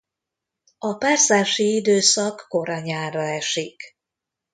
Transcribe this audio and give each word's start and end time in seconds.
A 0.77 0.93
párzási 0.97 1.75
időszak 1.75 2.45
kora 2.49 2.79
nyárra 2.79 3.21
esik. 3.21 3.97